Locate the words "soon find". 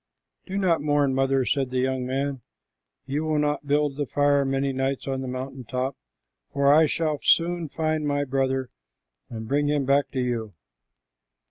7.21-8.07